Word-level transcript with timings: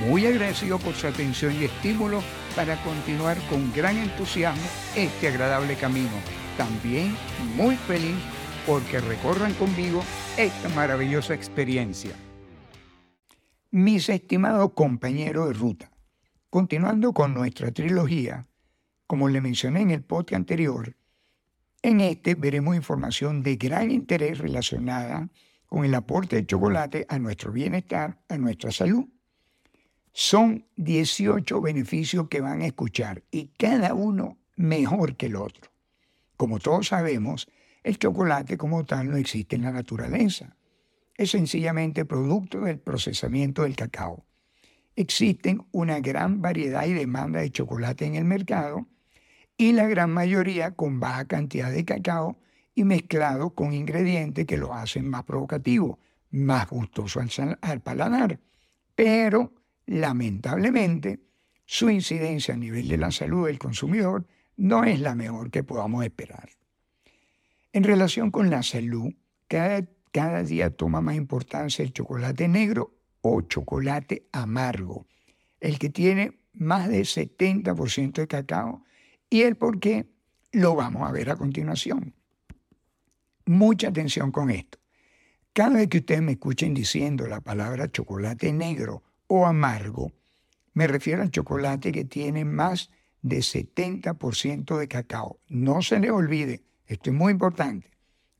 muy 0.00 0.26
agradecido 0.26 0.78
por 0.78 0.94
su 0.94 1.06
atención 1.06 1.54
y 1.54 1.64
estímulo 1.64 2.22
para 2.56 2.76
continuar 2.82 3.38
con 3.48 3.72
gran 3.72 3.96
entusiasmo 3.96 4.62
este 4.96 5.28
agradable 5.28 5.76
camino. 5.76 6.10
También 6.56 7.16
muy 7.56 7.76
feliz 7.76 8.16
porque 8.66 9.00
recorran 9.00 9.54
conmigo 9.54 10.02
esta 10.36 10.68
maravillosa 10.70 11.34
experiencia. 11.34 12.14
Mis 13.70 14.08
estimados 14.08 14.72
compañeros 14.74 15.48
de 15.48 15.54
ruta, 15.54 15.90
continuando 16.50 17.12
con 17.12 17.32
nuestra 17.32 17.72
trilogía, 17.72 18.46
como 19.06 19.28
le 19.28 19.40
mencioné 19.40 19.80
en 19.80 19.90
el 19.90 20.02
podcast 20.02 20.36
anterior, 20.36 20.94
en 21.82 22.00
este 22.00 22.34
veremos 22.34 22.76
información 22.76 23.42
de 23.42 23.56
gran 23.56 23.90
interés 23.90 24.38
relacionada 24.38 25.28
con 25.66 25.84
el 25.84 25.94
aporte 25.94 26.36
de 26.36 26.46
chocolate 26.46 27.06
a 27.08 27.18
nuestro 27.18 27.50
bienestar, 27.50 28.22
a 28.28 28.36
nuestra 28.36 28.70
salud 28.70 29.06
son 30.12 30.66
18 30.76 31.60
beneficios 31.60 32.28
que 32.28 32.40
van 32.40 32.62
a 32.62 32.66
escuchar 32.66 33.22
y 33.30 33.48
cada 33.58 33.94
uno 33.94 34.38
mejor 34.56 35.16
que 35.16 35.26
el 35.26 35.36
otro. 35.36 35.70
Como 36.36 36.58
todos 36.58 36.88
sabemos, 36.88 37.48
el 37.82 37.98
chocolate 37.98 38.58
como 38.58 38.84
tal 38.84 39.10
no 39.10 39.16
existe 39.16 39.56
en 39.56 39.62
la 39.62 39.72
naturaleza. 39.72 40.56
Es 41.16 41.30
sencillamente 41.30 42.04
producto 42.04 42.60
del 42.60 42.78
procesamiento 42.78 43.62
del 43.62 43.76
cacao. 43.76 44.24
Existen 44.94 45.64
una 45.72 46.00
gran 46.00 46.42
variedad 46.42 46.84
y 46.86 46.92
demanda 46.92 47.40
de 47.40 47.50
chocolate 47.50 48.04
en 48.04 48.14
el 48.14 48.24
mercado 48.24 48.86
y 49.56 49.72
la 49.72 49.86
gran 49.86 50.10
mayoría 50.10 50.72
con 50.72 51.00
baja 51.00 51.24
cantidad 51.26 51.70
de 51.70 51.84
cacao 51.84 52.38
y 52.74 52.84
mezclado 52.84 53.50
con 53.50 53.72
ingredientes 53.72 54.46
que 54.46 54.56
lo 54.56 54.74
hacen 54.74 55.08
más 55.08 55.24
provocativo, 55.24 55.98
más 56.30 56.68
gustoso 56.68 57.20
al, 57.20 57.58
al 57.60 57.80
paladar. 57.80 58.40
Pero 58.94 59.52
lamentablemente, 59.92 61.20
su 61.66 61.90
incidencia 61.90 62.54
a 62.54 62.56
nivel 62.56 62.88
de 62.88 62.96
la 62.96 63.10
salud 63.10 63.46
del 63.46 63.58
consumidor 63.58 64.26
no 64.56 64.84
es 64.84 65.00
la 65.00 65.14
mejor 65.14 65.50
que 65.50 65.64
podamos 65.64 66.04
esperar. 66.04 66.48
En 67.72 67.84
relación 67.84 68.30
con 68.30 68.48
la 68.48 68.62
salud, 68.62 69.12
cada, 69.48 69.86
cada 70.10 70.42
día 70.44 70.70
toma 70.70 71.02
más 71.02 71.16
importancia 71.16 71.84
el 71.84 71.92
chocolate 71.92 72.48
negro 72.48 72.94
o 73.20 73.42
chocolate 73.42 74.28
amargo, 74.32 75.06
el 75.60 75.78
que 75.78 75.90
tiene 75.90 76.40
más 76.54 76.88
del 76.88 77.04
70% 77.04 78.12
de 78.12 78.26
cacao 78.26 78.84
y 79.28 79.42
el 79.42 79.56
por 79.56 79.78
qué 79.78 80.06
lo 80.52 80.74
vamos 80.74 81.06
a 81.06 81.12
ver 81.12 81.30
a 81.30 81.36
continuación. 81.36 82.14
Mucha 83.44 83.88
atención 83.88 84.32
con 84.32 84.50
esto. 84.50 84.78
Cada 85.52 85.76
vez 85.76 85.88
que 85.88 85.98
ustedes 85.98 86.22
me 86.22 86.32
escuchen 86.32 86.72
diciendo 86.72 87.26
la 87.26 87.42
palabra 87.42 87.90
chocolate 87.90 88.52
negro 88.54 89.02
o 89.34 89.46
amargo, 89.46 90.12
me 90.74 90.86
refiero 90.86 91.22
al 91.22 91.30
chocolate 91.30 91.90
que 91.90 92.04
tiene 92.04 92.44
más 92.44 92.90
de 93.22 93.38
70% 93.38 94.76
de 94.76 94.88
cacao. 94.88 95.40
No 95.48 95.80
se 95.80 95.98
le 96.00 96.10
olvide, 96.10 96.64
esto 96.86 97.08
es 97.08 97.16
muy 97.16 97.32
importante. 97.32 97.88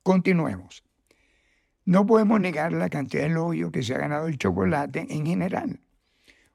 Continuemos. 0.03 0.85
No 1.86 2.05
podemos 2.05 2.39
negar 2.42 2.75
la 2.75 2.91
cantidad 2.91 3.23
de 3.23 3.31
elogio 3.31 3.73
que 3.73 3.83
se 3.83 3.95
ha 3.95 3.98
ganado 3.98 4.27
el 4.27 4.36
chocolate 4.36 5.07
en 5.08 5.25
general. 5.25 5.81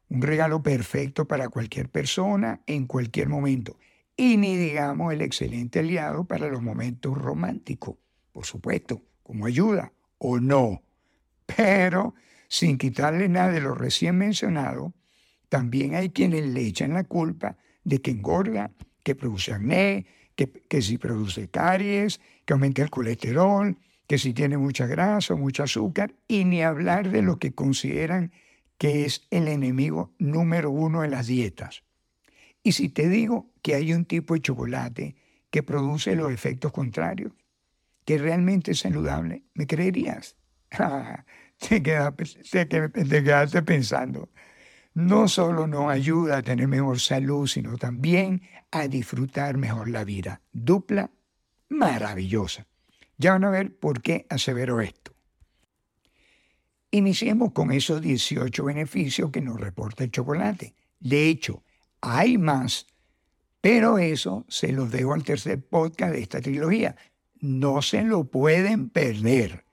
Un 0.08 0.22
regalo 0.22 0.62
perfecto 0.62 1.28
para 1.28 1.50
cualquier 1.50 1.90
persona 1.90 2.62
en 2.68 2.86
cualquier 2.86 3.30
momento. 3.30 3.80
Y 4.16 4.38
ni 4.38 4.56
digamos 4.56 5.14
el 5.14 5.22
excelente 5.22 5.80
aliado 5.80 6.26
para 6.26 6.48
los 6.48 6.62
momentos 6.62 7.18
románticos. 7.18 7.96
Por 8.32 8.46
supuesto, 8.46 9.02
como 9.24 9.48
ayuda 9.48 9.94
o 10.20 10.40
no. 10.40 10.84
Pero 11.48 12.14
sin 12.48 12.78
quitarle 12.78 13.30
nada 13.30 13.52
de 13.52 13.62
lo 13.62 13.76
recién 13.76 14.18
mencionado, 14.18 14.94
también 15.50 15.96
hay 15.96 16.10
quienes 16.10 16.46
le 16.46 16.62
echan 16.62 16.94
la 16.94 17.04
culpa 17.04 17.58
de 17.84 18.02
que 18.02 18.12
engorda, 18.12 18.72
que 19.04 19.16
produce 19.16 19.54
acné, 19.54 20.06
que, 20.36 20.82
si 20.82 20.98
produce 20.98 21.50
caries, 21.50 22.20
que 22.46 22.54
aumenta 22.54 22.84
el 22.84 22.90
colesterol, 22.90 23.78
que 24.06 24.18
si 24.18 24.34
tiene 24.34 24.58
mucha 24.58 24.86
grasa 24.86 25.34
o 25.34 25.38
mucho 25.38 25.64
azúcar, 25.64 26.14
y 26.28 26.46
ni 26.46 26.62
hablar 26.62 27.10
de 27.10 27.22
lo 27.22 27.40
que 27.40 27.54
consideran 27.54 28.32
que 28.78 29.06
es 29.06 29.28
el 29.32 29.48
enemigo 29.48 30.14
número 30.20 30.70
uno 30.70 31.02
de 31.02 31.10
las 31.10 31.28
dietas. 31.28 31.84
Y 32.62 32.74
si 32.74 32.90
te 32.90 33.10
digo 33.10 33.50
que 33.62 33.76
hay 33.76 33.94
un 33.94 34.06
tipo 34.06 34.36
de 34.36 34.42
chocolate 34.42 35.16
que 35.50 35.64
produce 35.64 36.16
los 36.16 36.32
efectos 36.32 36.72
contrarios, 36.72 37.34
que 38.06 38.18
realmente 38.18 38.72
es 38.72 38.80
saludable, 38.80 39.44
¿me 39.54 39.66
creerías? 39.66 40.36
te, 41.70 41.82
quedaste 41.82 43.62
pensando. 43.64 44.30
No 44.94 45.28
solo 45.28 45.68
nos 45.68 45.92
ayuda 45.92 46.38
a 46.38 46.42
tener 46.42 46.68
mejor 46.68 47.00
salud, 47.00 47.48
sino 47.48 47.78
también 47.78 48.42
a 48.72 48.88
disfrutar 48.88 49.58
mejor 49.58 49.90
la 49.90 50.04
vida. 50.04 50.42
Dupla 50.52 51.12
maravillosa. 51.70 52.68
Ya 53.18 53.34
van 53.34 53.44
a 53.44 53.50
ver 53.50 53.76
por 53.78 54.02
qué 54.02 54.26
asevero 54.30 54.82
esto. 54.82 55.14
Iniciemos 56.92 57.52
con 57.52 57.72
esos 57.72 58.02
18 58.02 58.64
beneficios 58.64 59.32
que 59.32 59.42
nos 59.42 59.60
reporta 59.60 60.04
el 60.04 60.12
chocolate. 60.12 60.74
De 61.00 61.28
hecho, 61.28 61.64
hay 62.02 62.38
más, 62.38 62.88
pero 63.62 63.98
eso 63.98 64.46
se 64.48 64.72
los 64.72 64.90
dejo 64.92 65.14
al 65.14 65.24
tercer 65.24 65.64
podcast 65.64 66.14
de 66.14 66.22
esta 66.22 66.42
trilogía. 66.42 66.96
No 67.40 67.82
se 67.82 68.04
lo 68.04 68.24
pueden 68.26 68.90
perder 68.90 69.67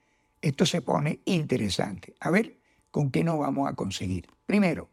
esto 0.44 0.66
se 0.66 0.82
pone 0.82 1.20
interesante. 1.24 2.14
A 2.20 2.30
ver, 2.30 2.58
¿con 2.90 3.10
qué 3.10 3.24
nos 3.24 3.38
vamos 3.38 3.68
a 3.68 3.74
conseguir? 3.74 4.26
Primero, 4.44 4.90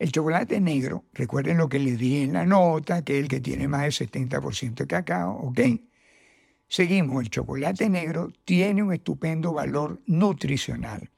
el 0.00 0.10
chocolate 0.10 0.60
negro, 0.60 1.04
recuerden 1.12 1.58
lo 1.58 1.68
que 1.68 1.78
les 1.78 1.96
di 1.96 2.22
en 2.22 2.32
la 2.32 2.44
nota, 2.44 3.04
que 3.04 3.18
es 3.18 3.22
el 3.22 3.28
que 3.28 3.40
tiene 3.40 3.68
más 3.68 3.82
del 3.82 3.92
70% 3.92 4.74
de 4.74 4.86
cacao, 4.86 5.36
¿ok? 5.36 5.60
Seguimos, 6.66 7.22
el 7.22 7.30
chocolate 7.30 7.88
negro 7.88 8.32
tiene 8.44 8.82
un 8.82 8.92
estupendo 8.92 9.52
valor 9.52 10.00
nutricional. 10.06 11.10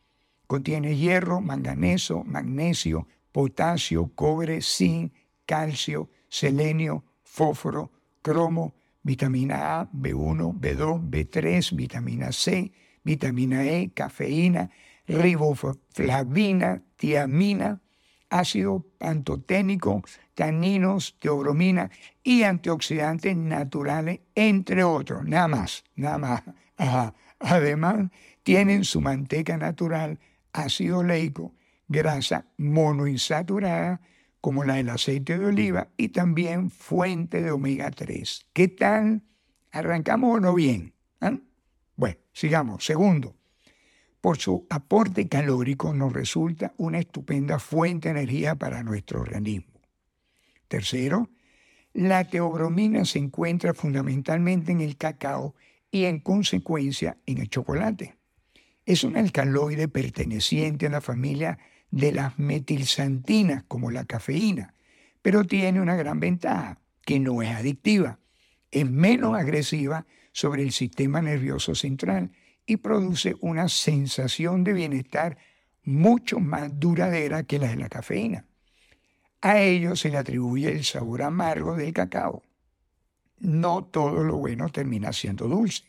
Contiene 0.47 0.97
hierro, 0.97 1.41
manganeso, 1.41 2.25
magnesio, 2.25 3.07
potasio, 3.33 4.11
cobre, 4.15 4.61
zinc, 4.61 5.15
calcio, 5.47 6.11
selenio, 6.29 7.05
fósforo, 7.23 7.91
cromo, 8.21 8.75
vitamina 9.03 9.81
A, 9.81 9.91
B1, 9.91 10.59
B2, 10.61 11.11
B3, 11.11 11.75
vitamina 11.75 12.33
C, 12.33 12.73
vitamina 13.05 13.65
E, 13.65 13.91
cafeína, 13.95 14.71
riboflavina, 15.07 16.83
tiamina, 16.97 17.81
ácido 18.31 18.87
pantoténico, 18.99 20.03
taninos, 20.35 21.17
teobromina 21.19 21.91
y 22.23 22.45
antioxidantes 22.45 23.37
naturales, 23.37 24.21
entre 24.35 24.85
otros, 24.85 25.25
nada 25.25 25.49
más, 25.49 25.85
nada 25.97 26.19
más. 26.19 26.43
Además, 27.39 28.11
tienen 28.43 28.85
su 28.85 29.01
manteca 29.01 29.57
natural, 29.57 30.19
ácido 30.53 31.03
leico, 31.03 31.55
grasa 31.89 32.47
monoinsaturada, 32.57 34.01
como 34.41 34.65
la 34.65 34.75
del 34.75 34.89
aceite 34.89 35.39
de 35.39 35.47
oliva, 35.47 35.89
y 35.97 36.09
también 36.09 36.71
fuente 36.71 37.43
de 37.43 37.51
omega 37.53 37.91
3. 37.91 38.47
¿Qué 38.53 38.69
tal? 38.69 39.23
¿Arrancamos 39.71 40.37
o 40.37 40.41
no 40.41 40.55
bien? 40.55 40.95
¿Ah? 41.21 41.39
Sigamos. 42.33 42.85
Segundo, 42.85 43.37
por 44.21 44.39
su 44.39 44.67
aporte 44.71 45.29
calórico 45.29 45.93
nos 45.93 46.13
resulta 46.13 46.75
una 46.77 46.99
estupenda 46.99 47.59
fuente 47.59 48.09
de 48.09 48.21
energía 48.21 48.55
para 48.55 48.83
nuestro 48.83 49.21
organismo. 49.21 49.81
Tercero, 50.69 51.29
la 51.93 52.25
teobromina 52.25 53.05
se 53.05 53.19
encuentra 53.19 53.75
fundamentalmente 53.75 54.73
en 54.73 54.81
el 54.81 54.97
cacao 54.97 55.55
y 55.91 56.05
en 56.05 56.21
consecuencia 56.21 57.19
en 57.27 57.39
el 57.39 57.51
chocolate. 57.51 58.17
Es 58.87 59.05
un 59.05 59.17
alcaloide 59.17 59.89
perteneciente 59.89 60.87
a 60.87 60.91
la 60.91 61.01
familia 61.01 61.59
de 61.91 62.13
las 62.13 62.39
metilsantinas 62.39 63.65
como 63.65 63.91
la 63.91 64.05
cafeína, 64.05 64.75
pero 65.21 65.45
tiene 65.45 65.81
una 65.81 65.95
gran 65.95 66.19
ventaja, 66.19 66.81
que 67.05 67.21
no 67.21 67.43
es 67.43 67.51
adictiva. 67.51 68.19
Es 68.71 68.91
menos 68.91 69.37
agresiva 69.37 70.07
sobre 70.33 70.63
el 70.63 70.73
sistema 70.73 71.23
nervioso 71.23 71.75
central 71.75 72.31
y 72.67 72.79
produce 72.79 73.37
una 73.41 73.69
sensación 73.69 74.65
de 74.65 74.73
bienestar 74.73 75.39
mucho 75.85 76.41
más 76.41 76.79
duradera 76.79 77.43
que 77.43 77.59
la 77.59 77.69
de 77.69 77.77
la 77.77 77.89
cafeína. 77.89 78.47
A 79.41 79.61
ello 79.61 79.97
se 79.97 80.09
le 80.09 80.19
atribuye 80.19 80.71
el 80.71 80.85
sabor 80.85 81.23
amargo 81.23 81.77
del 81.77 81.93
cacao. 81.93 82.43
No 83.41 83.85
todo 83.85 84.23
lo 84.23 84.37
bueno 84.37 84.69
termina 84.69 85.13
siendo 85.13 85.49
dulce. 85.49 85.85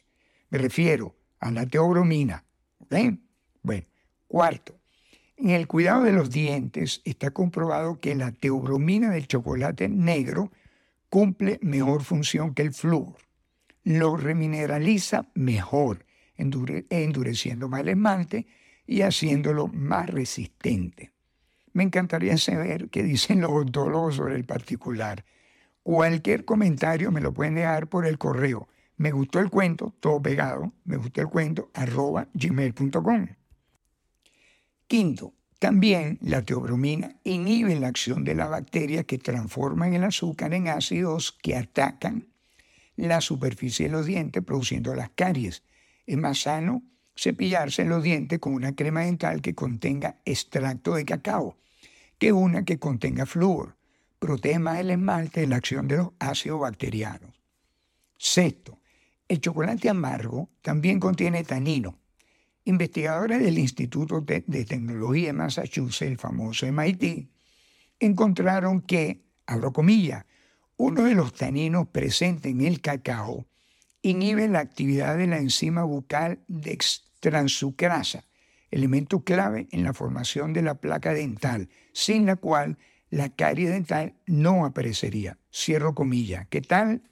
Me 0.50 0.58
refiero 0.58 1.16
a 1.40 1.52
la 1.52 1.68
teobromina. 1.68 2.44
Bueno, 3.62 3.86
cuarto, 4.28 4.76
en 5.38 5.52
el 5.52 5.68
cuidado 5.68 6.04
de 6.04 6.12
los 6.12 6.32
dientes 6.32 7.02
está 7.06 7.32
comprobado 7.32 8.00
que 8.00 8.16
la 8.16 8.32
teobromina 8.32 9.12
del 9.12 9.28
chocolate 9.28 9.88
negro 9.88 10.52
cumple 11.10 11.60
mejor 11.62 12.04
función 12.04 12.54
que 12.54 12.64
el 12.64 12.74
flúor. 12.74 13.18
Lo 13.84 14.16
remineraliza 14.16 15.30
mejor, 15.34 16.06
endureciendo 16.36 17.68
más 17.68 17.82
el 17.82 17.90
esmalte 17.90 18.48
y 18.88 19.02
haciéndolo 19.02 19.68
más 19.68 20.10
resistente. 20.10 21.12
Me 21.74 21.84
encantaría 21.84 22.38
saber 22.38 22.90
qué 22.90 23.04
dicen 23.04 23.42
los 23.42 23.52
odontólogos 23.52 24.16
sobre 24.16 24.36
el 24.36 24.46
particular. 24.46 25.26
Cualquier 25.82 26.46
comentario 26.46 27.12
me 27.12 27.20
lo 27.20 27.34
pueden 27.34 27.56
dejar 27.56 27.88
por 27.88 28.06
el 28.06 28.18
correo. 28.18 28.70
Me 28.98 29.12
gustó 29.12 29.40
el 29.40 29.50
cuento, 29.50 29.94
todo 30.00 30.22
pegado, 30.22 30.72
me 30.86 30.98
gustó 30.98 31.22
el 31.22 31.28
cuento, 31.28 31.72
arroba 31.74 32.28
gmail.com. 32.34 33.28
Quinto, 34.88 35.34
también 35.60 36.20
la 36.22 36.44
teobromina 36.44 37.16
inhibe 37.24 37.76
la 37.80 37.88
acción 37.88 38.24
de 38.24 38.36
la 38.36 38.48
bacteria 38.48 39.04
que 39.04 39.18
transforman 39.18 39.94
el 39.94 40.04
azúcar 40.04 40.54
en 40.54 40.68
ácidos 40.68 41.32
que 41.42 41.56
atacan 41.56 42.33
la 42.96 43.22
superficie 43.22 43.88
de 43.88 43.92
los 43.92 44.06
dientes 44.06 44.44
produciendo 44.44 44.96
las 44.96 45.10
caries. 45.10 45.64
Es 46.06 46.18
más 46.18 46.42
sano 46.42 46.84
cepillarse 47.16 47.86
los 47.86 48.04
dientes 48.04 48.40
con 48.40 48.54
una 48.54 48.76
crema 48.76 49.02
dental 49.02 49.42
que 49.42 49.56
contenga 49.56 50.20
extracto 50.26 50.96
de 50.96 51.06
cacao 51.06 51.58
que 52.24 52.32
una 52.32 52.64
que 52.64 52.80
contenga 52.80 53.26
flúor. 53.26 53.76
Protege 54.18 54.58
más 54.58 54.80
el 54.80 54.92
esmalte 54.92 55.42
de 55.42 55.48
la 55.48 55.58
acción 55.58 55.90
de 55.90 55.98
los 55.98 56.12
ácidos 56.20 56.62
bacterianos. 56.62 57.36
Sexto, 58.18 58.80
el 59.28 59.42
chocolate 59.42 59.90
amargo 59.90 60.50
también 60.62 61.02
contiene 61.02 61.44
tanino. 61.44 62.00
Investigadores 62.64 63.42
del 63.42 63.58
Instituto 63.58 64.22
de, 64.22 64.42
Tecnología 64.42 65.28
de 65.28 65.34
Massachusetts, 65.34 66.04
el 66.04 66.18
famoso 66.18 66.66
MIT, 66.72 67.30
encontraron 68.00 68.80
que, 68.80 69.26
abro 69.46 69.74
comillas, 69.74 70.26
uno 70.78 71.04
de 71.04 71.16
los 71.16 71.34
taninos 71.34 71.88
presentes 71.88 72.52
en 72.52 72.62
el 72.62 72.82
cacao 72.82 73.46
inhibe 74.02 74.48
la 74.48 74.60
actividad 74.60 75.18
de 75.18 75.28
la 75.28 75.38
enzima 75.38 75.84
bucal 75.84 76.40
dextransucrasa, 76.48 78.26
elemento 78.72 79.24
clave 79.24 79.68
en 79.72 79.84
la 79.84 79.94
formación 79.94 80.52
de 80.52 80.62
la 80.62 80.76
placa 80.76 81.14
dental, 81.14 81.70
sin 81.94 82.26
la 82.26 82.36
cual 82.36 82.78
la 83.10 83.30
carie 83.30 83.70
dental 83.70 84.16
no 84.26 84.66
aparecería. 84.66 85.38
Cierro 85.52 85.94
comillas. 85.94 86.48
¿Qué 86.50 86.62
tal? 86.62 87.04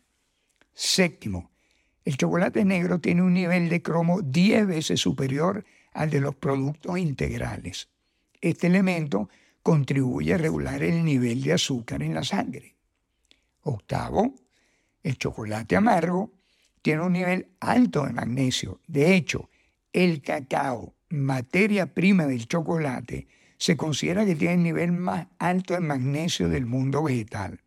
Séptimo, 0.73 1.51
el 2.03 2.17
chocolate 2.17 2.65
negro 2.65 2.99
tiene 2.99 3.21
un 3.21 3.33
nivel 3.33 3.69
de 3.69 3.81
cromo 3.81 4.21
10 4.21 4.67
veces 4.67 4.99
superior 4.99 5.63
al 5.93 6.09
de 6.09 6.19
los 6.19 6.35
productos 6.35 6.97
integrales. 6.97 7.89
Este 8.41 8.67
elemento 8.67 9.29
contribuye 9.61 10.33
a 10.33 10.37
regular 10.37 10.81
el 10.81 11.05
nivel 11.05 11.43
de 11.43 11.53
azúcar 11.53 12.01
en 12.01 12.15
la 12.15 12.23
sangre. 12.23 12.75
Octavo, 13.63 14.33
el 15.03 15.17
chocolate 15.17 15.75
amargo 15.75 16.33
tiene 16.81 17.03
un 17.03 17.13
nivel 17.13 17.51
alto 17.59 18.05
de 18.05 18.13
magnesio. 18.13 18.79
De 18.87 19.15
hecho, 19.15 19.49
el 19.93 20.21
cacao, 20.21 20.95
materia 21.09 21.93
prima 21.93 22.25
del 22.25 22.47
chocolate, 22.47 23.27
se 23.57 23.77
considera 23.77 24.25
que 24.25 24.35
tiene 24.35 24.55
el 24.55 24.63
nivel 24.63 24.91
más 24.91 25.27
alto 25.37 25.73
de 25.73 25.81
magnesio 25.81 26.49
del 26.49 26.65
mundo 26.65 27.03
vegetal. 27.03 27.61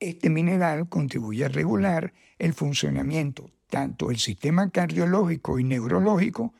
Este 0.00 0.30
mineral 0.30 0.88
contribuye 0.88 1.44
a 1.44 1.48
regular 1.48 2.12
el 2.38 2.52
funcionamiento 2.52 3.50
tanto 3.68 4.08
del 4.08 4.18
sistema 4.18 4.70
cardiológico 4.70 5.58
y 5.58 5.64
neurológico 5.64 6.54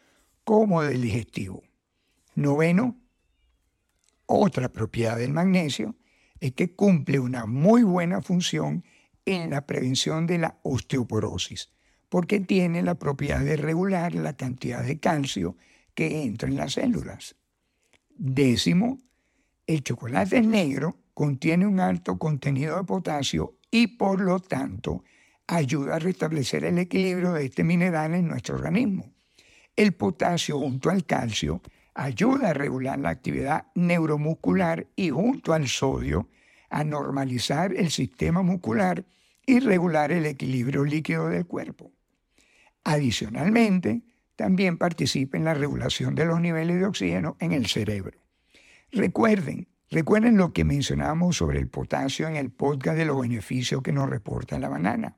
como 0.44 0.82
del 0.82 1.02
digestivo. 1.02 1.62
Noveno, 2.34 2.96
otra 4.26 4.68
propiedad 4.68 5.16
del 5.16 5.32
magnesio 5.32 5.94
es 6.40 6.52
que 6.52 6.74
cumple 6.74 7.18
una 7.18 7.46
muy 7.46 7.82
buena 7.82 8.22
función 8.22 8.84
en 9.24 9.50
la 9.50 9.66
prevención 9.66 10.26
de 10.26 10.38
la 10.38 10.58
osteoporosis, 10.62 11.70
porque 12.08 12.40
tiene 12.40 12.82
la 12.82 12.94
propiedad 12.94 13.40
de 13.40 13.56
regular 13.56 14.14
la 14.14 14.36
cantidad 14.36 14.82
de 14.82 14.98
calcio 14.98 15.56
que 15.94 16.22
entra 16.22 16.48
en 16.48 16.56
las 16.56 16.74
células. 16.74 17.36
Décimo, 18.16 18.98
el 19.66 19.82
chocolate 19.82 20.40
negro 20.40 20.96
contiene 21.12 21.66
un 21.66 21.80
alto 21.80 22.18
contenido 22.18 22.76
de 22.76 22.84
potasio 22.84 23.58
y 23.70 23.88
por 23.88 24.20
lo 24.20 24.40
tanto 24.40 25.04
ayuda 25.46 25.96
a 25.96 25.98
restablecer 25.98 26.64
el 26.64 26.78
equilibrio 26.78 27.32
de 27.32 27.46
este 27.46 27.64
mineral 27.64 28.14
en 28.14 28.28
nuestro 28.28 28.56
organismo. 28.56 29.12
El 29.76 29.92
potasio 29.92 30.58
junto 30.58 30.90
al 30.90 31.04
calcio 31.04 31.60
ayuda 31.98 32.50
a 32.50 32.54
regular 32.54 32.96
la 32.96 33.08
actividad 33.08 33.66
neuromuscular 33.74 34.86
y 34.94 35.10
junto 35.10 35.52
al 35.52 35.66
sodio 35.66 36.28
a 36.70 36.84
normalizar 36.84 37.74
el 37.74 37.90
sistema 37.90 38.42
muscular 38.42 39.04
y 39.44 39.58
regular 39.58 40.12
el 40.12 40.24
equilibrio 40.24 40.84
líquido 40.84 41.28
del 41.28 41.44
cuerpo. 41.44 41.90
Adicionalmente, 42.84 44.02
también 44.36 44.78
participa 44.78 45.38
en 45.38 45.44
la 45.44 45.54
regulación 45.54 46.14
de 46.14 46.24
los 46.24 46.40
niveles 46.40 46.78
de 46.78 46.86
oxígeno 46.86 47.36
en 47.40 47.50
el 47.50 47.66
cerebro. 47.66 48.16
Recuerden, 48.92 49.66
recuerden 49.90 50.36
lo 50.36 50.52
que 50.52 50.62
mencionamos 50.62 51.36
sobre 51.36 51.58
el 51.58 51.66
potasio 51.66 52.28
en 52.28 52.36
el 52.36 52.50
podcast 52.52 52.96
de 52.96 53.06
los 53.06 53.20
beneficios 53.20 53.82
que 53.82 53.92
nos 53.92 54.08
reporta 54.08 54.60
la 54.60 54.68
banana. 54.68 55.16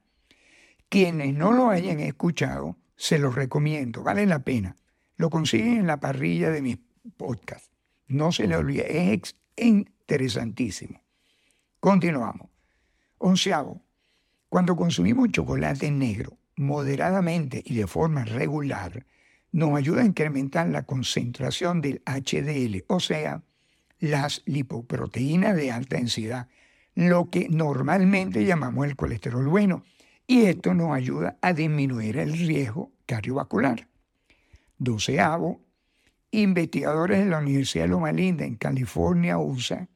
Quienes 0.88 1.34
no 1.34 1.52
lo 1.52 1.68
hayan 1.68 2.00
escuchado, 2.00 2.78
se 2.96 3.18
los 3.18 3.34
recomiendo, 3.34 4.02
vale 4.02 4.24
la 4.24 4.38
pena. 4.38 4.76
Lo 5.20 5.28
consiguen 5.28 5.80
en 5.80 5.86
la 5.86 6.00
parrilla 6.00 6.48
de 6.48 6.62
mis 6.62 6.78
podcasts. 7.18 7.70
No 8.06 8.32
se 8.32 8.46
le 8.46 8.56
olvide, 8.56 9.12
es 9.12 9.36
interesantísimo. 9.54 11.02
Continuamos. 11.78 12.48
Onceavo, 13.18 13.82
cuando 14.48 14.74
consumimos 14.76 15.30
chocolate 15.30 15.90
negro 15.90 16.38
moderadamente 16.56 17.62
y 17.62 17.74
de 17.74 17.86
forma 17.86 18.24
regular, 18.24 19.04
nos 19.52 19.76
ayuda 19.76 20.00
a 20.00 20.06
incrementar 20.06 20.70
la 20.70 20.84
concentración 20.84 21.82
del 21.82 22.00
HDL, 22.06 22.86
o 22.86 22.98
sea, 22.98 23.42
las 23.98 24.40
lipoproteínas 24.46 25.54
de 25.54 25.70
alta 25.70 25.98
densidad, 25.98 26.48
lo 26.94 27.28
que 27.28 27.46
normalmente 27.50 28.46
llamamos 28.46 28.86
el 28.86 28.96
colesterol 28.96 29.46
bueno, 29.48 29.84
y 30.26 30.46
esto 30.46 30.72
nos 30.72 30.94
ayuda 30.94 31.36
a 31.42 31.52
disminuir 31.52 32.16
el 32.16 32.32
riesgo 32.32 32.90
cardiovascular. 33.04 33.89
Doceavo, 34.80 35.60
investigadores 36.32 37.20
de 37.20 37.26
la 37.26 37.38
Universidad 37.38 37.84
de 37.84 37.90
Loma 37.90 38.10
Linda 38.10 38.44
en 38.44 38.56
California, 38.56 39.38
USA, 39.38 39.88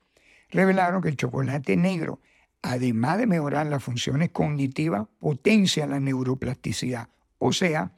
revelaron 0.50 1.03
que 1.03 1.09
el 1.09 1.17
chocolate 1.17 1.76
negro, 1.76 2.21
además 2.62 3.19
de 3.19 3.26
mejorar 3.26 3.67
las 3.67 3.83
funciones 3.83 4.31
cognitivas, 4.31 5.09
potencia 5.19 5.88
la 5.88 5.99
neuroplasticidad, 5.99 7.09
o 7.38 7.53
sea, 7.53 7.91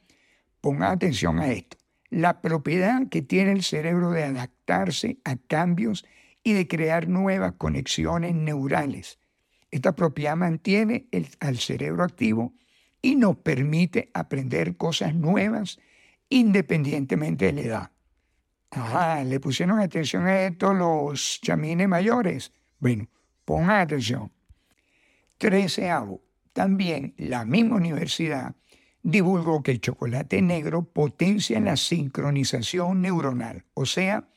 Ponga 0.66 0.90
atención 0.90 1.38
a 1.38 1.52
esto. 1.52 1.76
La 2.10 2.40
propiedad 2.40 3.08
que 3.08 3.22
tiene 3.22 3.52
el 3.52 3.62
cerebro 3.62 4.10
de 4.10 4.24
adaptarse 4.24 5.18
a 5.22 5.36
cambios 5.36 6.04
y 6.42 6.54
de 6.54 6.66
crear 6.66 7.06
nuevas 7.06 7.52
conexiones 7.52 8.34
neurales. 8.34 9.20
Esta 9.70 9.94
propiedad 9.94 10.34
mantiene 10.34 11.06
al 11.38 11.58
cerebro 11.58 12.02
activo 12.02 12.52
y 13.00 13.14
nos 13.14 13.36
permite 13.36 14.10
aprender 14.12 14.76
cosas 14.76 15.14
nuevas 15.14 15.78
independientemente 16.28 17.46
de 17.46 17.52
la 17.52 17.60
edad. 17.60 17.90
Ajá, 18.70 19.24
le 19.24 19.40
pusieron 19.40 19.80
atención 19.80 20.26
a 20.26 20.42
esto 20.42 20.74
los 20.74 21.40
chamines 21.40 21.88
mayores. 21.88 22.52
Bueno, 22.78 23.08
pongan 23.44 23.80
atención. 23.80 24.32
Treceavo, 25.38 26.22
también 26.52 27.14
la 27.16 27.44
misma 27.44 27.76
universidad 27.76 28.54
divulgó 29.02 29.62
que 29.62 29.70
el 29.70 29.80
chocolate 29.80 30.42
negro 30.42 30.82
potencia 30.82 31.60
la 31.60 31.76
sincronización 31.76 33.02
neuronal, 33.02 33.64
o 33.74 33.86
sea, 33.86 34.28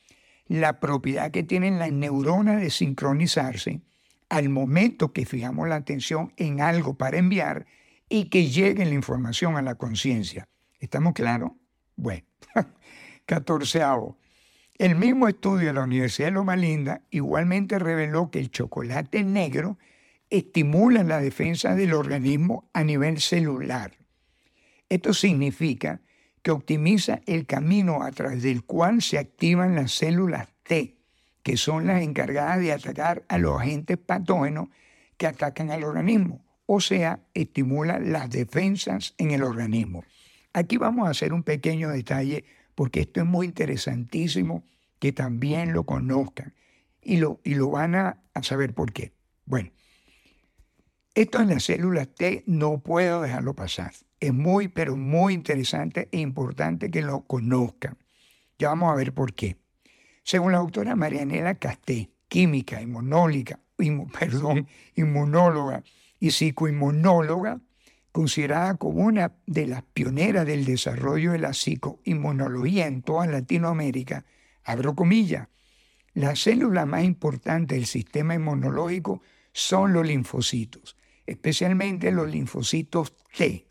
la 0.46 0.80
propiedad 0.80 1.30
que 1.30 1.42
tienen 1.42 1.78
las 1.78 1.92
neuronas 1.92 2.60
de 2.60 2.70
sincronizarse 2.70 3.82
al 4.28 4.48
momento 4.48 5.12
que 5.12 5.26
fijamos 5.26 5.68
la 5.68 5.76
atención 5.76 6.32
en 6.36 6.60
algo 6.60 6.94
para 6.94 7.18
enviar 7.18 7.66
y 8.08 8.26
que 8.26 8.46
llegue 8.48 8.84
la 8.84 8.94
información 8.94 9.56
a 9.56 9.62
la 9.62 9.74
conciencia. 9.74 10.48
¿Estamos 10.78 11.14
claros? 11.14 11.52
Bueno, 12.00 12.24
catorceavo. 13.26 14.16
El 14.78 14.96
mismo 14.96 15.28
estudio 15.28 15.66
de 15.66 15.74
la 15.74 15.82
Universidad 15.82 16.28
de 16.28 16.32
Loma 16.32 16.56
Linda 16.56 17.02
igualmente 17.10 17.78
reveló 17.78 18.30
que 18.30 18.38
el 18.38 18.50
chocolate 18.50 19.22
negro 19.22 19.76
estimula 20.30 21.04
la 21.04 21.20
defensa 21.20 21.74
del 21.74 21.92
organismo 21.92 22.70
a 22.72 22.84
nivel 22.84 23.20
celular. 23.20 23.98
Esto 24.88 25.12
significa 25.12 26.00
que 26.40 26.52
optimiza 26.52 27.20
el 27.26 27.44
camino 27.44 28.02
a 28.02 28.12
través 28.12 28.42
del 28.42 28.64
cual 28.64 29.02
se 29.02 29.18
activan 29.18 29.74
las 29.74 29.92
células 29.92 30.48
T, 30.62 30.96
que 31.42 31.58
son 31.58 31.86
las 31.86 32.00
encargadas 32.00 32.60
de 32.60 32.72
atacar 32.72 33.24
a 33.28 33.36
los 33.36 33.60
agentes 33.60 33.98
patógenos 33.98 34.70
que 35.18 35.26
atacan 35.26 35.70
al 35.70 35.84
organismo, 35.84 36.46
o 36.64 36.80
sea, 36.80 37.20
estimulan 37.34 38.10
las 38.10 38.30
defensas 38.30 39.14
en 39.18 39.32
el 39.32 39.42
organismo. 39.42 40.02
Aquí 40.52 40.76
vamos 40.76 41.06
a 41.06 41.10
hacer 41.10 41.32
un 41.32 41.42
pequeño 41.42 41.90
detalle 41.90 42.44
porque 42.74 43.00
esto 43.00 43.20
es 43.20 43.26
muy 43.26 43.46
interesantísimo 43.46 44.64
que 44.98 45.12
también 45.12 45.72
lo 45.72 45.84
conozcan 45.84 46.54
y 47.02 47.16
lo, 47.16 47.40
y 47.44 47.54
lo 47.54 47.70
van 47.70 47.94
a, 47.94 48.22
a 48.34 48.42
saber 48.42 48.74
por 48.74 48.92
qué. 48.92 49.12
Bueno, 49.44 49.70
esto 51.14 51.40
en 51.40 51.48
las 51.48 51.64
células 51.64 52.08
T 52.14 52.44
no 52.46 52.80
puedo 52.80 53.22
dejarlo 53.22 53.54
pasar. 53.54 53.92
Es 54.20 54.32
muy, 54.32 54.68
pero 54.68 54.96
muy 54.96 55.34
interesante 55.34 56.08
e 56.12 56.18
importante 56.20 56.90
que 56.90 57.02
lo 57.02 57.22
conozcan. 57.22 57.98
Ya 58.58 58.68
vamos 58.68 58.92
a 58.92 58.94
ver 58.94 59.12
por 59.12 59.34
qué. 59.34 59.56
Según 60.22 60.52
la 60.52 60.58
doctora 60.58 60.94
Marianela 60.96 61.54
Casté, 61.56 62.10
química, 62.28 62.80
inmunóloga, 62.80 63.58
perdón, 64.18 64.68
inmunóloga 64.94 65.82
y 66.18 66.30
psicoinmunóloga, 66.30 67.60
considerada 68.12 68.76
como 68.76 69.04
una 69.04 69.32
de 69.46 69.66
las 69.66 69.82
pioneras 69.82 70.46
del 70.46 70.64
desarrollo 70.64 71.32
de 71.32 71.38
la 71.38 71.52
psicoinmunología 71.52 72.86
en 72.86 73.02
toda 73.02 73.26
Latinoamérica, 73.26 74.24
abro 74.64 74.94
comillas, 74.94 75.48
las 76.12 76.40
células 76.40 76.86
más 76.86 77.04
importantes 77.04 77.78
del 77.78 77.86
sistema 77.86 78.34
inmunológico 78.34 79.22
son 79.52 79.92
los 79.92 80.06
linfocitos, 80.06 80.96
especialmente 81.26 82.10
los 82.10 82.28
linfocitos 82.28 83.14
T. 83.36 83.66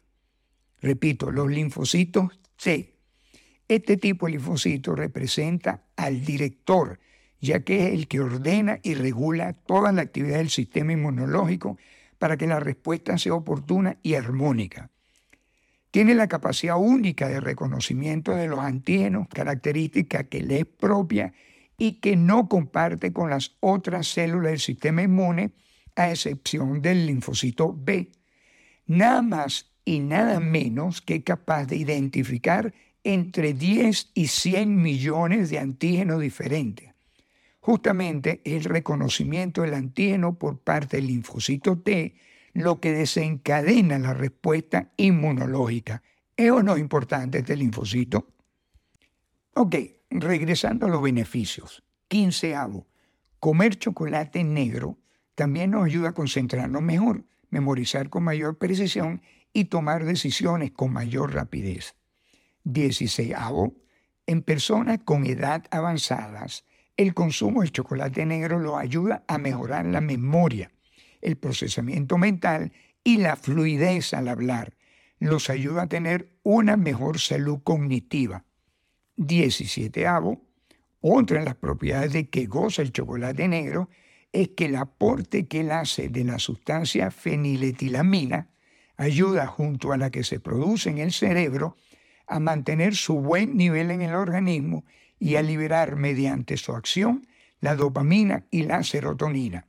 Repito, 0.81 1.31
los 1.31 1.49
linfocitos 1.49 2.39
T. 2.55 2.95
Este 3.67 3.97
tipo 3.97 4.25
de 4.25 4.33
linfocito 4.33 4.95
representa 4.95 5.83
al 5.97 6.23
director, 6.23 6.99
ya 7.41 7.59
que 7.59 7.87
es 7.87 7.93
el 7.93 8.07
que 8.07 8.21
ordena 8.21 8.79
y 8.83 8.95
regula 8.95 9.53
toda 9.53 9.91
la 9.91 10.01
actividad 10.01 10.37
del 10.37 10.49
sistema 10.49 10.93
inmunológico 10.93 11.77
para 12.19 12.37
que 12.37 12.45
la 12.45 12.59
respuesta 12.59 13.17
sea 13.17 13.33
oportuna 13.33 13.97
y 14.03 14.13
armónica. 14.13 14.91
Tiene 15.91 16.13
la 16.13 16.27
capacidad 16.27 16.77
única 16.77 17.27
de 17.27 17.39
reconocimiento 17.39 18.35
de 18.35 18.47
los 18.47 18.59
antígenos, 18.59 19.27
característica 19.29 20.25
que 20.25 20.43
le 20.43 20.59
es 20.59 20.65
propia 20.65 21.33
y 21.77 21.93
que 21.93 22.15
no 22.15 22.47
comparte 22.47 23.11
con 23.11 23.31
las 23.31 23.55
otras 23.61 24.07
células 24.07 24.51
del 24.51 24.59
sistema 24.59 25.01
inmune, 25.01 25.53
a 25.95 26.11
excepción 26.11 26.81
del 26.81 27.07
linfocito 27.07 27.75
B. 27.75 28.11
Nada 28.85 29.21
más 29.21 29.71
y 29.83 29.99
nada 29.99 30.39
menos 30.39 31.01
que 31.01 31.23
capaz 31.23 31.65
de 31.65 31.77
identificar 31.77 32.73
entre 33.03 33.53
10 33.53 34.11
y 34.13 34.27
100 34.27 34.81
millones 34.81 35.49
de 35.49 35.59
antígenos 35.59 36.21
diferentes. 36.21 36.88
Justamente 37.59 38.41
el 38.45 38.63
reconocimiento 38.63 39.61
del 39.61 39.73
antígeno 39.73 40.37
por 40.37 40.59
parte 40.59 40.97
del 40.97 41.07
linfocito 41.07 41.77
T 41.79 42.15
lo 42.53 42.79
que 42.79 42.91
desencadena 42.91 43.99
la 43.99 44.13
respuesta 44.13 44.91
inmunológica. 44.97 46.01
¿Es 46.35 46.51
o 46.51 46.63
no 46.63 46.77
importante 46.77 47.39
este 47.39 47.55
linfocito? 47.55 48.27
Ok, 49.53 49.75
regresando 50.09 50.85
a 50.85 50.89
los 50.89 51.01
beneficios. 51.01 51.83
Quinceavo, 52.07 52.87
comer 53.39 53.77
chocolate 53.77 54.43
negro 54.43 54.97
también 55.35 55.71
nos 55.71 55.85
ayuda 55.85 56.09
a 56.09 56.13
concentrarnos 56.13 56.81
mejor, 56.81 57.25
memorizar 57.49 58.09
con 58.09 58.23
mayor 58.23 58.57
precisión 58.57 59.21
y 59.53 59.65
tomar 59.65 60.05
decisiones 60.05 60.71
con 60.71 60.93
mayor 60.93 61.33
rapidez. 61.33 61.95
Dieciséisavo, 62.63 63.75
en 64.27 64.41
personas 64.41 64.99
con 65.03 65.25
edad 65.25 65.65
avanzadas, 65.71 66.65
el 66.99 67.13
consumo 67.13 67.61
del 67.61 67.71
chocolate 67.71 68.25
negro 68.25 68.59
lo 68.59 68.77
ayuda 68.77 69.23
a 69.25 69.37
mejorar 69.37 69.85
la 69.85 70.01
memoria, 70.01 70.69
el 71.21 71.37
procesamiento 71.37 72.17
mental 72.17 72.73
y 73.05 73.19
la 73.19 73.37
fluidez 73.37 74.13
al 74.13 74.27
hablar. 74.27 74.75
Los 75.17 75.49
ayuda 75.49 75.83
a 75.83 75.87
tener 75.87 76.27
una 76.43 76.75
mejor 76.75 77.21
salud 77.21 77.59
cognitiva. 77.63 78.43
17. 79.15 80.05
Otra 80.99 81.39
de 81.39 81.45
las 81.45 81.55
propiedades 81.55 82.11
de 82.11 82.27
que 82.27 82.47
goza 82.47 82.81
el 82.81 82.91
chocolate 82.91 83.47
negro 83.47 83.87
es 84.33 84.49
que 84.49 84.65
el 84.65 84.75
aporte 84.75 85.47
que 85.47 85.61
él 85.61 85.71
hace 85.71 86.09
de 86.09 86.25
la 86.25 86.37
sustancia 86.37 87.11
feniletilamina 87.11 88.49
ayuda 88.97 89.47
junto 89.47 89.93
a 89.93 89.97
la 89.97 90.09
que 90.09 90.25
se 90.25 90.41
produce 90.41 90.89
en 90.89 90.97
el 90.97 91.13
cerebro 91.13 91.77
a 92.27 92.41
mantener 92.41 92.93
su 92.93 93.21
buen 93.21 93.55
nivel 93.55 93.89
en 93.89 94.01
el 94.01 94.15
organismo 94.15 94.83
y 95.19 95.35
a 95.35 95.41
liberar 95.41 95.95
mediante 95.95 96.57
su 96.57 96.73
acción 96.73 97.27
la 97.59 97.75
dopamina 97.75 98.45
y 98.51 98.63
la 98.63 98.83
serotonina. 98.83 99.67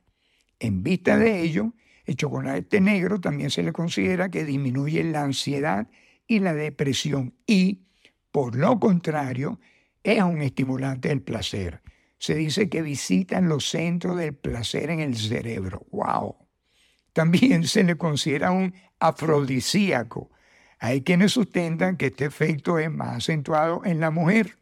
En 0.59 0.83
vista 0.83 1.17
de 1.17 1.41
ello, 1.41 1.73
el 2.05 2.15
chocolate 2.15 2.81
negro 2.81 3.19
también 3.19 3.49
se 3.49 3.63
le 3.63 3.73
considera 3.73 4.29
que 4.29 4.45
disminuye 4.45 5.03
la 5.03 5.23
ansiedad 5.23 5.87
y 6.27 6.39
la 6.39 6.53
depresión 6.53 7.35
y, 7.45 7.81
por 8.31 8.55
lo 8.55 8.79
contrario, 8.79 9.59
es 10.03 10.21
un 10.21 10.41
estimulante 10.41 11.09
del 11.09 11.21
placer. 11.21 11.81
Se 12.17 12.35
dice 12.35 12.69
que 12.69 12.81
visitan 12.81 13.49
los 13.49 13.69
centros 13.69 14.17
del 14.17 14.35
placer 14.35 14.89
en 14.91 14.99
el 14.99 15.15
cerebro. 15.15 15.85
¡Wow! 15.91 16.35
También 17.13 17.65
se 17.65 17.83
le 17.83 17.97
considera 17.97 18.51
un 18.51 18.73
afrodisíaco. 18.99 20.29
Hay 20.79 21.01
quienes 21.01 21.33
sustentan 21.33 21.97
que 21.97 22.07
este 22.07 22.25
efecto 22.25 22.79
es 22.79 22.89
más 22.89 23.17
acentuado 23.17 23.81
en 23.85 23.99
la 23.99 24.11
mujer. 24.11 24.60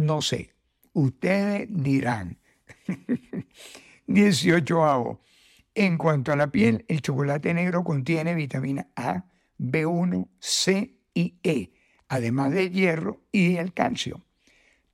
No 0.00 0.22
sé. 0.22 0.54
Ustedes 0.94 1.68
dirán. 1.68 2.38
18. 4.06 5.20
En 5.74 5.98
cuanto 5.98 6.32
a 6.32 6.36
la 6.36 6.50
piel, 6.50 6.86
el 6.88 7.02
chocolate 7.02 7.52
negro 7.52 7.84
contiene 7.84 8.34
vitamina 8.34 8.88
A, 8.96 9.26
B1, 9.58 10.28
C 10.38 10.94
y 11.12 11.34
E, 11.42 11.72
además 12.08 12.52
del 12.52 12.72
hierro 12.72 13.20
y 13.30 13.56
el 13.56 13.74
calcio. 13.74 14.22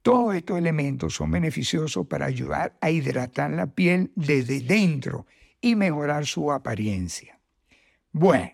Todos 0.02 0.34
estos 0.34 0.58
elementos 0.58 1.14
son 1.14 1.30
beneficiosos 1.30 2.06
para 2.08 2.26
ayudar 2.26 2.76
a 2.80 2.90
hidratar 2.90 3.52
la 3.52 3.68
piel 3.68 4.10
desde 4.16 4.60
dentro 4.60 5.26
y 5.60 5.76
mejorar 5.76 6.26
su 6.26 6.52
apariencia. 6.52 7.38
Bueno, 8.10 8.50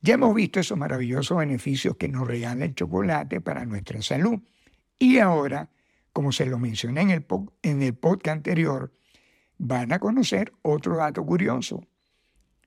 ya 0.00 0.14
hemos 0.14 0.34
visto 0.34 0.60
esos 0.60 0.78
maravillosos 0.78 1.36
beneficios 1.38 1.96
que 1.96 2.08
nos 2.08 2.26
regala 2.26 2.64
el 2.64 2.74
chocolate 2.74 3.40
para 3.40 3.64
nuestra 3.64 4.02
salud. 4.02 4.40
Y 4.98 5.18
ahora, 5.18 5.70
como 6.12 6.32
se 6.32 6.46
lo 6.46 6.58
mencioné 6.58 7.02
en 7.02 7.10
el, 7.10 7.26
en 7.62 7.82
el 7.82 7.94
podcast 7.94 8.36
anterior, 8.36 8.92
van 9.58 9.92
a 9.92 9.98
conocer 9.98 10.52
otro 10.62 10.96
dato 10.96 11.24
curioso. 11.24 11.84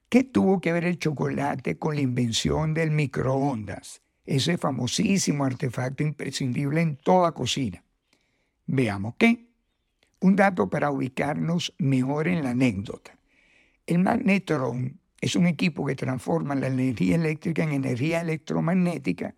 ¿Qué 0.09 0.23
tuvo 0.23 0.61
que 0.61 0.71
ver 0.71 0.85
el 0.85 0.99
chocolate 0.99 1.77
con 1.77 1.95
la 1.95 2.01
invención 2.01 2.73
del 2.73 2.91
microondas? 2.91 4.01
Ese 4.25 4.57
famosísimo 4.57 5.45
artefacto 5.45 6.03
imprescindible 6.03 6.81
en 6.81 6.97
toda 6.97 7.33
cocina. 7.33 7.83
Veamos 8.65 9.15
qué. 9.17 9.47
Un 10.19 10.35
dato 10.35 10.69
para 10.69 10.91
ubicarnos 10.91 11.73
mejor 11.77 12.27
en 12.27 12.43
la 12.43 12.51
anécdota. 12.51 13.17
El 13.85 13.99
magnetrón 13.99 14.99
es 15.21 15.35
un 15.35 15.47
equipo 15.47 15.85
que 15.85 15.95
transforma 15.95 16.55
la 16.55 16.67
energía 16.67 17.15
eléctrica 17.15 17.63
en 17.63 17.71
energía 17.71 18.21
electromagnética 18.21 19.35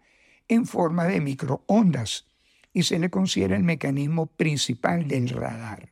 en 0.47 0.65
forma 0.65 1.05
de 1.05 1.21
microondas 1.21 2.28
y 2.73 2.83
se 2.83 2.99
le 2.99 3.09
considera 3.09 3.55
el 3.55 3.63
mecanismo 3.63 4.27
principal 4.27 5.07
del 5.07 5.29
radar 5.29 5.89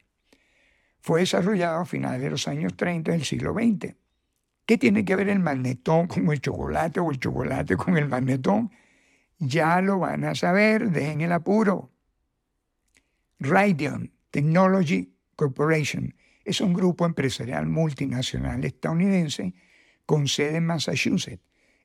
fue 1.07 1.21
desarrollado 1.21 1.79
a 1.79 1.85
finales 1.85 2.21
de 2.21 2.29
los 2.29 2.49
años 2.49 2.75
30 2.75 3.13
del 3.13 3.23
siglo 3.23 3.53
XX. 3.53 3.95
¿Qué 4.65 4.77
tiene 4.77 5.05
que 5.05 5.15
ver 5.15 5.29
el 5.29 5.39
magnetón 5.39 6.07
con 6.07 6.29
el 6.29 6.41
chocolate 6.41 6.99
o 6.99 7.11
el 7.11 7.17
chocolate 7.17 7.77
con 7.77 7.97
el 7.97 8.09
magnetón? 8.09 8.71
Ya 9.39 9.79
lo 9.79 9.99
van 9.99 10.25
a 10.25 10.35
saber, 10.35 10.91
dejen 10.91 11.21
el 11.21 11.31
apuro. 11.31 11.93
Raytheon 13.39 14.11
Technology 14.31 15.15
Corporation 15.37 16.13
es 16.43 16.59
un 16.59 16.73
grupo 16.73 17.05
empresarial 17.05 17.67
multinacional 17.67 18.65
estadounidense 18.65 19.53
con 20.05 20.27
sede 20.27 20.57
en 20.57 20.65
Massachusetts. 20.65 21.41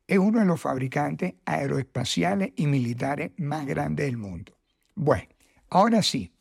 Es 0.08 0.18
uno 0.18 0.40
de 0.40 0.46
los 0.46 0.60
fabricantes 0.60 1.34
aeroespaciales 1.44 2.50
y 2.56 2.66
militares 2.66 3.30
más 3.36 3.66
grandes 3.66 4.06
del 4.06 4.16
mundo. 4.16 4.58
Bueno, 4.94 5.28
ahora 5.70 6.02
sí, 6.02 6.32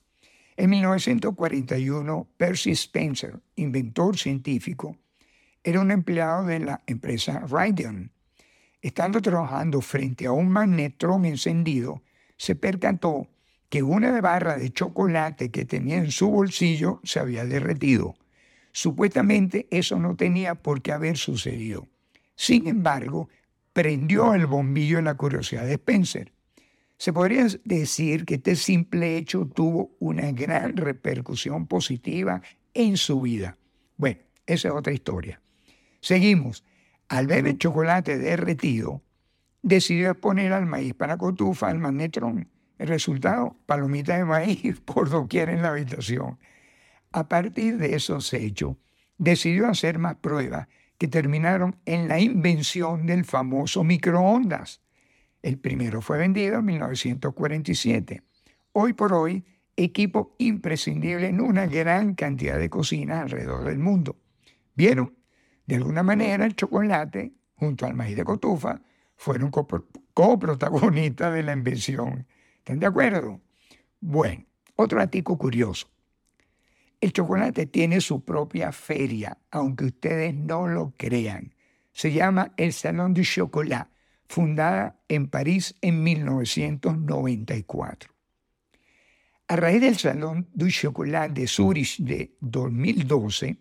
en 0.57 0.69
1941, 0.69 2.27
Percy 2.37 2.71
Spencer, 2.71 3.39
inventor 3.55 4.17
científico, 4.17 4.97
era 5.63 5.79
un 5.79 5.91
empleado 5.91 6.45
de 6.45 6.59
la 6.59 6.81
empresa 6.87 7.39
Raytheon. 7.47 8.11
Estando 8.81 9.21
trabajando 9.21 9.81
frente 9.81 10.25
a 10.25 10.31
un 10.31 10.49
magnetrón 10.49 11.25
encendido, 11.25 12.01
se 12.35 12.55
percató 12.55 13.27
que 13.69 13.83
una 13.83 14.19
barra 14.19 14.57
de 14.57 14.71
chocolate 14.71 15.49
que 15.49 15.65
tenía 15.65 15.97
en 15.97 16.11
su 16.11 16.29
bolsillo 16.29 16.99
se 17.03 17.19
había 17.19 17.45
derretido. 17.45 18.15
Supuestamente 18.73 19.67
eso 19.71 19.97
no 19.99 20.15
tenía 20.15 20.55
por 20.55 20.81
qué 20.81 20.91
haber 20.91 21.17
sucedido. 21.17 21.87
Sin 22.35 22.67
embargo, 22.67 23.29
prendió 23.71 24.33
el 24.33 24.45
bombillo 24.45 24.99
en 24.99 25.05
la 25.05 25.15
curiosidad 25.15 25.65
de 25.65 25.73
Spencer. 25.73 26.33
Se 27.01 27.13
podría 27.13 27.47
decir 27.63 28.25
que 28.25 28.35
este 28.35 28.55
simple 28.55 29.17
hecho 29.17 29.47
tuvo 29.47 29.95
una 29.97 30.31
gran 30.33 30.77
repercusión 30.77 31.65
positiva 31.65 32.43
en 32.75 32.95
su 32.95 33.21
vida. 33.21 33.57
Bueno, 33.97 34.19
esa 34.45 34.67
es 34.67 34.73
otra 34.75 34.93
historia. 34.93 35.41
Seguimos. 35.99 36.63
Al 37.09 37.25
ver 37.25 37.47
el 37.47 37.57
chocolate 37.57 38.19
derretido, 38.19 39.01
decidió 39.63 40.13
poner 40.13 40.53
al 40.53 40.67
maíz 40.67 40.93
para 40.93 41.17
cotufa 41.17 41.69
al 41.69 41.79
magnetrón. 41.79 42.47
El 42.77 42.87
resultado, 42.87 43.57
palomita 43.65 44.15
de 44.15 44.25
maíz 44.25 44.79
por 44.85 45.09
doquier 45.09 45.49
en 45.49 45.63
la 45.63 45.69
habitación. 45.69 46.37
A 47.13 47.27
partir 47.27 47.77
de 47.79 47.95
esos 47.95 48.31
hechos, 48.31 48.77
decidió 49.17 49.67
hacer 49.67 49.97
más 49.97 50.17
pruebas 50.17 50.67
que 50.99 51.07
terminaron 51.07 51.77
en 51.85 52.07
la 52.07 52.19
invención 52.19 53.07
del 53.07 53.25
famoso 53.25 53.83
microondas. 53.83 54.80
El 55.41 55.57
primero 55.57 56.01
fue 56.01 56.17
vendido 56.17 56.59
en 56.59 56.65
1947. 56.65 58.23
Hoy 58.73 58.93
por 58.93 59.13
hoy, 59.13 59.43
equipo 59.75 60.35
imprescindible 60.37 61.27
en 61.27 61.41
una 61.41 61.65
gran 61.65 62.13
cantidad 62.13 62.59
de 62.59 62.69
cocinas 62.69 63.23
alrededor 63.23 63.63
del 63.65 63.79
mundo. 63.79 64.17
¿Vieron? 64.75 65.17
De 65.65 65.75
alguna 65.75 66.03
manera 66.03 66.45
el 66.45 66.55
chocolate, 66.55 67.33
junto 67.55 67.85
al 67.85 67.93
maíz 67.93 68.15
de 68.15 68.23
cotufa, 68.23 68.81
fueron 69.15 69.51
coprotagonistas 70.13 71.33
de 71.33 71.43
la 71.43 71.53
invención. 71.53 72.27
¿Están 72.57 72.79
de 72.79 72.87
acuerdo? 72.87 73.41
Bueno, 73.99 74.45
otro 74.75 75.01
artículo 75.01 75.37
curioso. 75.37 75.87
El 76.99 77.13
chocolate 77.13 77.65
tiene 77.65 77.99
su 78.01 78.23
propia 78.23 78.71
feria, 78.71 79.37
aunque 79.49 79.85
ustedes 79.85 80.35
no 80.35 80.67
lo 80.67 80.93
crean. 80.97 81.55
Se 81.91 82.11
llama 82.11 82.53
el 82.57 82.73
Salón 82.73 83.13
du 83.13 83.23
Chocolat, 83.23 83.90
fundada 84.31 84.99
en 85.07 85.27
París 85.27 85.75
en 85.81 86.03
1994. 86.03 88.11
A 89.47 89.55
raíz 89.55 89.81
del 89.81 89.97
Salón 89.97 90.47
du 90.53 90.69
Chocolat 90.69 91.31
de 91.31 91.47
Zurich 91.47 91.97
de 91.99 92.35
2012, 92.39 93.57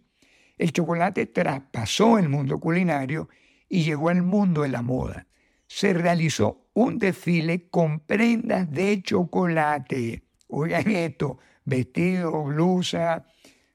el 0.57 0.73
chocolate 0.73 1.27
traspasó 1.27 2.19
el 2.19 2.29
mundo 2.29 2.59
culinario 2.59 3.29
y 3.69 3.83
llegó 3.83 4.09
al 4.09 4.23
mundo 4.23 4.63
de 4.63 4.69
la 4.69 4.83
moda 4.83 5.27
se 5.71 5.95
realizó 5.95 6.67
un 6.73 6.99
desfile 6.99 7.69
con 7.71 8.01
prendas 8.01 8.69
de 8.73 9.01
chocolate. 9.05 10.25
Oigan 10.49 10.91
esto, 10.91 11.39
vestido, 11.65 12.43
blusa, 12.43 13.25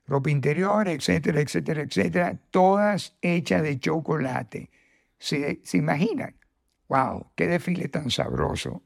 ropa 0.05 0.29
interior, 0.29 0.89
etcétera, 0.89 1.39
etcétera, 1.39 1.83
etcétera, 1.83 2.37
todas 2.51 3.15
hechas 3.21 3.63
de 3.63 3.79
chocolate. 3.79 4.69
¿Se, 5.17 5.61
¿Se, 5.63 5.77
imaginan? 5.77 6.35
¡Wow! 6.87 7.31
¡Qué 7.35 7.47
desfile 7.47 7.87
tan 7.87 8.09
sabroso! 8.09 8.81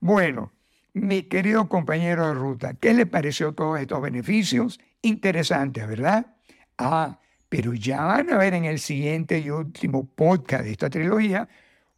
Bueno, 0.00 0.52
mi 0.92 1.22
querido 1.24 1.68
compañero 1.68 2.28
de 2.28 2.34
ruta, 2.34 2.74
¿qué 2.74 2.94
le 2.94 3.06
pareció 3.06 3.52
todos 3.52 3.80
estos 3.80 4.00
beneficios? 4.00 4.78
Interesantes, 5.02 5.86
¿verdad? 5.88 6.36
Ah, 6.78 7.18
pero 7.48 7.72
ya 7.72 8.04
van 8.04 8.30
a 8.30 8.38
ver 8.38 8.54
en 8.54 8.64
el 8.64 8.78
siguiente 8.78 9.38
y 9.38 9.50
último 9.50 10.06
podcast 10.06 10.64
de 10.64 10.72
esta 10.72 10.90
trilogía 10.90 11.48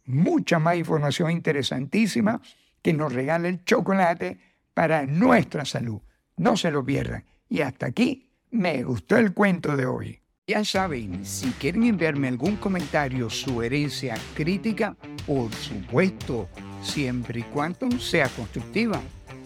mucha 0.07 0.57
más 0.57 0.77
información 0.77 1.31
interesantísima 1.31 2.41
que 2.81 2.93
nos 2.93 3.13
regala 3.13 3.47
el 3.47 3.63
chocolate 3.63 4.39
para 4.73 5.05
nuestra 5.05 5.65
salud. 5.65 6.01
No 6.37 6.57
se 6.57 6.71
lo 6.71 6.83
pierdan. 6.83 7.25
Y 7.49 7.61
hasta 7.61 7.87
aquí 7.87 8.29
me 8.51 8.83
gustó 8.83 9.17
el 9.17 9.33
cuento 9.33 9.75
de 9.75 9.85
hoy. 9.85 10.21
Ya 10.47 10.63
saben, 10.63 11.25
si 11.25 11.49
quieren 11.51 11.83
enviarme 11.83 12.29
algún 12.29 12.55
comentario, 12.55 13.29
sugerencia, 13.29 14.15
crítica, 14.33 14.95
por 15.27 15.53
supuesto, 15.53 16.49
siempre 16.81 17.41
y 17.41 17.43
cuando 17.43 17.99
sea 17.99 18.29
constructiva, 18.29 18.99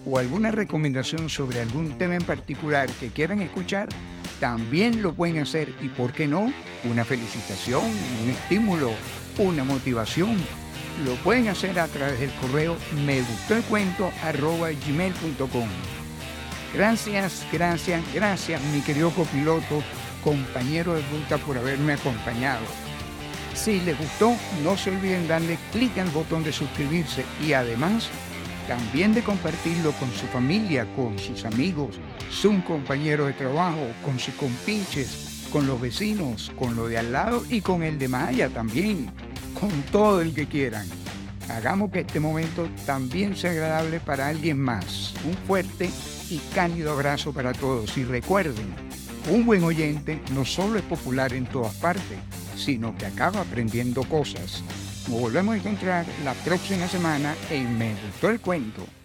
o 0.05 0.17
alguna 0.17 0.51
recomendación 0.51 1.29
sobre 1.29 1.59
algún 1.59 1.97
tema 1.97 2.15
en 2.15 2.23
particular 2.23 2.89
que 2.99 3.09
quieran 3.09 3.41
escuchar, 3.41 3.89
también 4.39 5.01
lo 5.01 5.13
pueden 5.13 5.39
hacer 5.39 5.73
y, 5.81 5.89
¿por 5.89 6.13
qué 6.13 6.27
no? 6.27 6.53
Una 6.89 7.03
felicitación, 7.03 7.83
un 8.23 8.29
estímulo 8.29 8.91
una 9.37 9.63
motivación, 9.63 10.37
lo 11.05 11.15
pueden 11.23 11.47
hacer 11.47 11.79
a 11.79 11.87
través 11.87 12.19
del 12.19 12.31
correo 12.35 12.77
me 13.05 13.21
gustó 13.21 13.55
el 13.55 13.63
cuento 13.63 14.11
gmail.com. 14.23 15.67
Gracias, 16.73 17.45
gracias, 17.51 18.01
gracias, 18.13 18.61
mi 18.73 18.81
querido 18.81 19.09
copiloto, 19.11 19.83
compañero 20.23 20.93
de 20.93 21.01
ruta, 21.09 21.37
por 21.37 21.57
haberme 21.57 21.93
acompañado. 21.93 22.90
Si 23.53 23.79
les 23.81 23.97
gustó, 23.97 24.35
no 24.63 24.77
se 24.77 24.91
olviden 24.91 25.27
darle 25.27 25.57
clic 25.71 25.97
al 25.97 26.09
botón 26.09 26.43
de 26.43 26.51
suscribirse 26.51 27.25
y 27.45 27.53
además 27.53 28.09
también 28.67 29.13
de 29.13 29.21
compartirlo 29.21 29.91
con 29.93 30.11
su 30.13 30.25
familia, 30.27 30.87
con 30.95 31.19
sus 31.19 31.45
amigos, 31.45 31.99
sus 32.29 32.63
compañeros 32.63 33.27
de 33.27 33.33
trabajo, 33.33 33.87
con 34.05 34.17
sus 34.17 34.33
compinches, 34.35 35.47
con 35.51 35.67
los 35.67 35.81
vecinos, 35.81 36.51
con 36.57 36.75
lo 36.75 36.87
de 36.87 36.97
al 36.97 37.11
lado 37.11 37.43
y 37.49 37.61
con 37.61 37.83
el 37.83 37.99
de 37.99 38.07
Maya 38.07 38.49
también, 38.49 39.11
con 39.59 39.69
todo 39.91 40.21
el 40.21 40.33
que 40.33 40.47
quieran. 40.47 40.87
Hagamos 41.49 41.91
que 41.91 41.99
este 41.99 42.19
momento 42.19 42.69
también 42.85 43.35
sea 43.35 43.51
agradable 43.51 43.99
para 43.99 44.27
alguien 44.27 44.57
más. 44.57 45.13
Un 45.25 45.33
fuerte 45.45 45.89
y 46.29 46.37
cálido 46.55 46.93
abrazo 46.93 47.33
para 47.33 47.51
todos 47.51 47.97
y 47.97 48.05
recuerden, 48.05 48.73
un 49.29 49.45
buen 49.45 49.63
oyente 49.63 50.21
no 50.33 50.45
solo 50.45 50.79
es 50.79 50.83
popular 50.83 51.33
en 51.33 51.45
todas 51.45 51.75
partes, 51.75 52.17
sino 52.63 52.95
que 52.97 53.05
acaba 53.05 53.41
aprendiendo 53.41 54.03
cosas. 54.03 54.63
Nos 55.09 55.19
volvemos 55.19 55.55
a 55.55 55.57
encontrar 55.57 56.05
la 56.23 56.33
próxima 56.33 56.87
semana 56.87 57.35
en 57.49 57.77
Me 57.77 57.95
Gustó 58.05 58.29
el 58.29 58.39
Cuento. 58.39 59.00